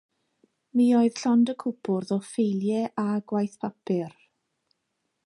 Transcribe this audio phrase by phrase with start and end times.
[0.79, 4.21] Mi oedd llond y cwpwrdd o ffeiliau a gwaith papur.